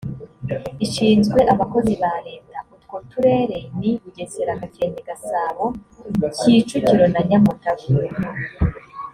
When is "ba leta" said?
2.03-2.57